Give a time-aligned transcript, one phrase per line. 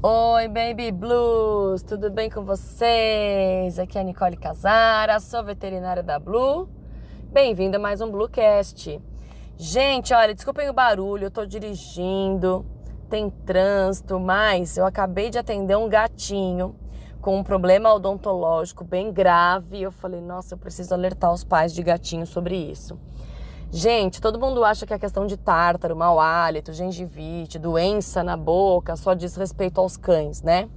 [0.00, 3.80] Oi, Baby Blues, tudo bem com vocês?
[3.80, 6.68] Aqui é a Nicole Casara, sou veterinária da Blue.
[7.32, 9.02] Bem-vinda a mais um Bluecast.
[9.56, 12.64] Gente, olha, desculpem o barulho, eu tô dirigindo,
[13.10, 16.76] tem trânsito, mas eu acabei de atender um gatinho
[17.20, 19.82] com um problema odontológico bem grave.
[19.82, 22.96] Eu falei, nossa, eu preciso alertar os pais de gatinho sobre isso.
[23.70, 28.96] Gente, todo mundo acha que a questão de tártaro, mau hálito, gengivite, doença na boca
[28.96, 30.70] só diz respeito aos cães, né?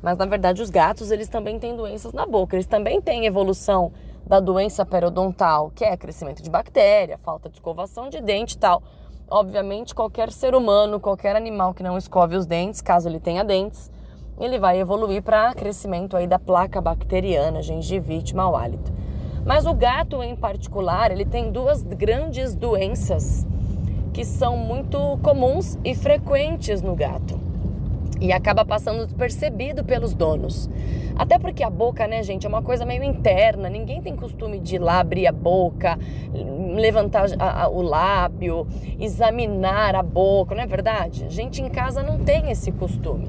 [0.00, 3.92] Mas na verdade os gatos, eles também têm doenças na boca, eles também têm evolução
[4.26, 8.82] da doença periodontal, que é crescimento de bactéria, falta de escovação de dente e tal.
[9.28, 13.90] Obviamente, qualquer ser humano, qualquer animal que não escove os dentes, caso ele tenha dentes,
[14.40, 18.90] ele vai evoluir para crescimento aí da placa bacteriana, gengivite, mau hálito.
[19.44, 23.46] Mas o gato em particular, ele tem duas grandes doenças
[24.12, 27.40] que são muito comuns e frequentes no gato.
[28.20, 30.70] E acaba passando despercebido pelos donos.
[31.16, 33.68] Até porque a boca, né, gente, é uma coisa meio interna.
[33.68, 35.98] Ninguém tem costume de ir lá abrir a boca,
[36.76, 38.66] levantar a, a, o lábio,
[39.00, 41.24] examinar a boca, não é verdade?
[41.24, 43.28] A gente em casa não tem esse costume.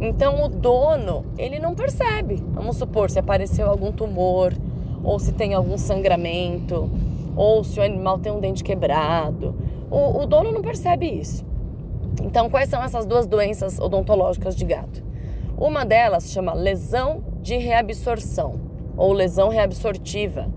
[0.00, 2.36] Então o dono, ele não percebe.
[2.52, 4.54] Vamos supor se apareceu algum tumor,
[5.02, 6.90] ou se tem algum sangramento,
[7.36, 9.54] ou se o animal tem um dente quebrado.
[9.90, 11.44] O, o dono não percebe isso.
[12.22, 15.02] Então, quais são essas duas doenças odontológicas de gato?
[15.56, 18.60] Uma delas chama lesão de reabsorção
[18.96, 20.48] ou lesão reabsortiva.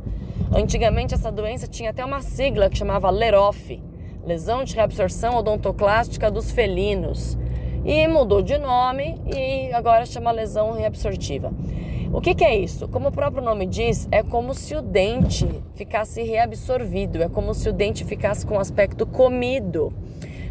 [0.56, 3.82] Antigamente essa doença tinha até uma sigla que chamava LEROF,
[4.26, 7.38] lesão de reabsorção odontoclástica dos felinos.
[7.86, 11.52] E mudou de nome e agora chama lesão reabsortiva.
[12.14, 12.88] O que, que, é isso?
[12.88, 17.68] Como o próprio nome diz, é como se o dente ficasse reabsorvido, é como se
[17.68, 19.92] o dente ficasse com aspecto comido,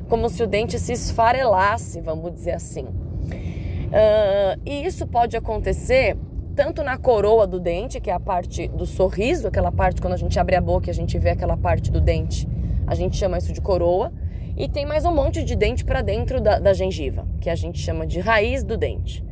[0.08, 2.82] como se o dente se esfarelasse, vamos dizer assim.
[2.82, 6.16] Uh, e isso pode acontecer
[6.56, 10.18] tanto na coroa do dente, que é a parte do sorriso, aquela parte quando a
[10.18, 12.48] gente abre a boca e a gente vê aquela parte do dente,
[12.88, 14.12] a gente chama isso de coroa.
[14.56, 17.78] E tem mais um monte de dente para dentro da, da gengiva, que a gente
[17.78, 19.24] chama de raiz do dente.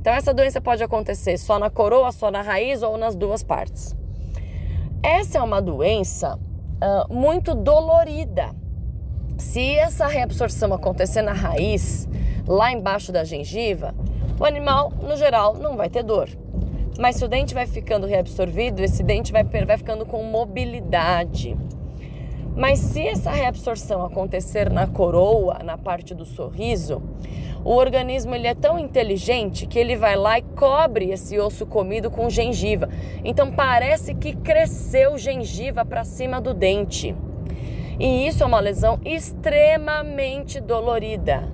[0.00, 3.96] Então, essa doença pode acontecer só na coroa, só na raiz ou nas duas partes.
[5.02, 8.54] Essa é uma doença uh, muito dolorida.
[9.36, 12.08] Se essa reabsorção acontecer na raiz,
[12.46, 13.94] lá embaixo da gengiva,
[14.38, 16.28] o animal, no geral, não vai ter dor.
[16.98, 21.56] Mas se o dente vai ficando reabsorvido, esse dente vai, vai ficando com mobilidade.
[22.58, 27.00] Mas se essa reabsorção acontecer na coroa, na parte do sorriso,
[27.64, 32.10] o organismo ele é tão inteligente que ele vai lá e cobre esse osso comido
[32.10, 32.88] com gengiva.
[33.24, 37.14] Então parece que cresceu gengiva para cima do dente.
[37.96, 41.48] E isso é uma lesão extremamente dolorida.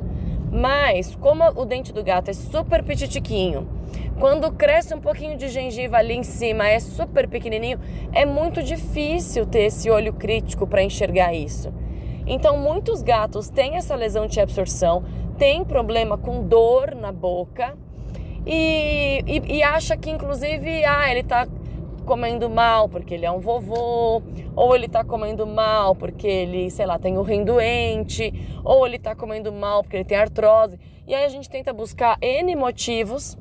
[0.51, 3.69] Mas como o dente do gato é super petitiquinho,
[4.19, 7.78] quando cresce um pouquinho de gengiva ali em cima, é super pequenininho,
[8.12, 11.72] é muito difícil ter esse olho crítico para enxergar isso.
[12.27, 15.05] Então, muitos gatos têm essa lesão de absorção,
[15.37, 17.77] tem problema com dor na boca
[18.47, 21.47] e, e, e acha que, inclusive, ah, ele está
[22.05, 24.22] comendo mal porque ele é um vovô,
[24.55, 28.32] ou ele está comendo mal porque ele, sei lá, tem o rim doente,
[28.62, 30.78] ou ele está comendo mal porque ele tem artrose.
[31.06, 33.37] E aí a gente tenta buscar N motivos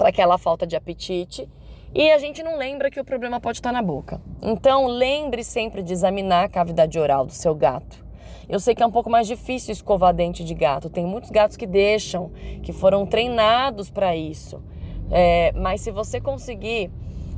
[0.00, 1.46] para aquela falta de apetite
[1.94, 4.18] e a gente não lembra que o problema pode estar na boca.
[4.40, 8.02] Então, lembre sempre de examinar a cavidade oral do seu gato.
[8.48, 10.88] Eu sei que é um pouco mais difícil escovar dente de gato.
[10.88, 12.30] Tem muitos gatos que deixam,
[12.62, 14.62] que foram treinados para isso.
[15.10, 16.90] É, mas se você conseguir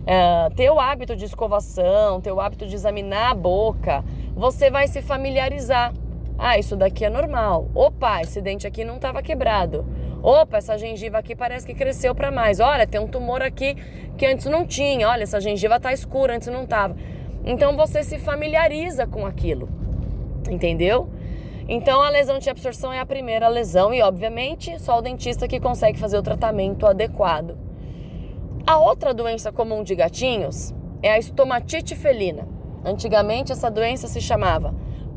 [0.07, 4.05] é, ter o hábito de escovação, ter o hábito de examinar a boca,
[4.37, 5.93] você vai se familiarizar.
[6.39, 7.69] Ah, isso daqui é normal.
[7.75, 9.85] Opa, esse dente aqui não estava quebrado.
[10.23, 12.61] Opa, essa gengiva aqui parece que cresceu para mais.
[12.61, 13.75] Olha, tem um tumor aqui
[14.17, 15.09] que antes não tinha.
[15.09, 16.95] Olha, essa gengiva está escura, antes não estava.
[17.45, 19.69] Então você se familiariza com aquilo.
[20.49, 21.09] Entendeu?
[21.69, 25.59] Então a lesão de absorção é a primeira lesão e obviamente só o dentista que
[25.59, 27.57] consegue fazer o tratamento adequado.
[28.65, 30.73] A outra doença comum de gatinhos
[31.03, 32.47] é a estomatite felina.
[32.85, 34.73] Antigamente essa doença se chamava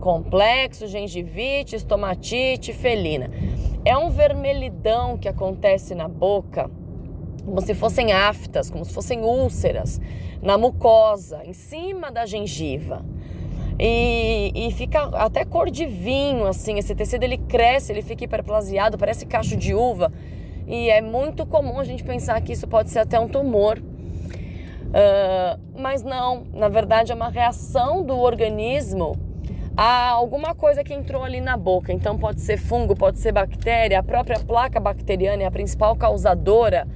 [0.06, 3.28] complexo gengivite estomatite felina.
[3.86, 6.72] É um vermelhidão que acontece na boca,
[7.46, 10.02] como se fossem aftas, como se fossem úlceras,
[10.42, 13.06] na mucosa, em cima da gengiva.
[13.80, 16.80] E, e, fica até cor de vinho, assim.
[16.80, 20.12] Esse tecido ele cresce, ele fica hiperplasiado, parece cacho de uva.
[20.66, 23.78] E é muito comum a gente pensar que isso pode ser até um tumor.
[23.78, 29.16] Uh, mas não, na verdade é uma reação do organismo
[29.75, 31.92] há alguma coisa que entrou ali na boca.
[31.92, 34.00] Então pode ser fungo, pode ser bactéria.
[34.00, 36.88] A própria placa bacteriana é a principal causadora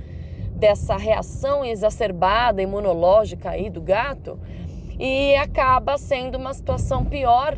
[0.55, 4.39] dessa reação exacerbada imunológica aí do gato
[4.99, 7.57] e acaba sendo uma situação pior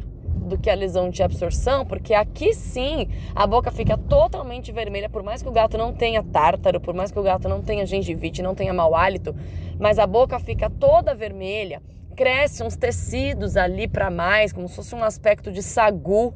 [0.52, 5.24] do que a lesão de absorção, porque aqui sim a boca fica totalmente vermelha, por
[5.24, 8.42] mais que o gato não tenha tártaro, por mais que o gato não tenha gengivite,
[8.42, 9.36] não tenha mau hálito,
[9.80, 11.82] mas a boca fica toda vermelha,
[12.12, 16.34] cresce uns tecidos ali para mais, como se fosse um aspecto de sagu.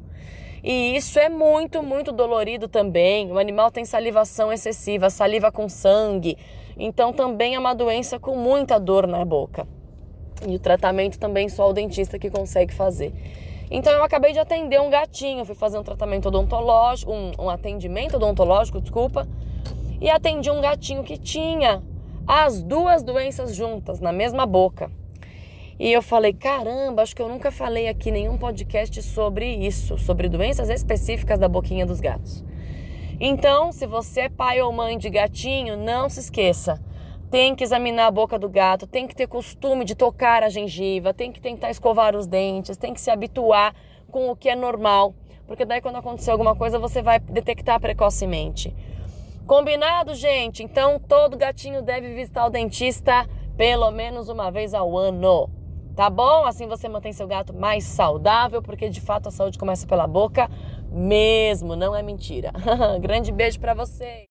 [0.62, 3.30] E isso é muito, muito dolorido também.
[3.30, 6.36] O animal tem salivação excessiva, saliva com sangue.
[6.76, 9.66] Então também é uma doença com muita dor na boca.
[10.46, 13.12] E o tratamento também só o dentista que consegue fazer.
[13.70, 18.16] Então eu acabei de atender um gatinho, fui fazer um tratamento odontológico, um, um atendimento
[18.16, 19.26] odontológico, desculpa,
[20.00, 21.82] e atendi um gatinho que tinha
[22.26, 24.90] as duas doenças juntas na mesma boca.
[25.78, 30.28] E eu falei, caramba, acho que eu nunca falei aqui nenhum podcast sobre isso, sobre
[30.28, 32.42] doenças específicas da boquinha dos gatos.
[33.20, 36.80] Então, se você é pai ou mãe de gatinho, não se esqueça.
[37.30, 41.12] Tem que examinar a boca do gato, tem que ter costume de tocar a gengiva,
[41.12, 43.74] tem que tentar escovar os dentes, tem que se habituar
[44.10, 45.14] com o que é normal,
[45.46, 48.74] porque daí quando acontecer alguma coisa você vai detectar precocemente.
[49.46, 50.62] Combinado, gente?
[50.62, 55.55] Então todo gatinho deve visitar o dentista pelo menos uma vez ao ano.
[55.96, 56.44] Tá bom?
[56.44, 60.50] Assim você mantém seu gato mais saudável, porque de fato a saúde começa pela boca
[60.92, 62.52] mesmo, não é mentira.
[63.00, 64.24] Grande beijo para você.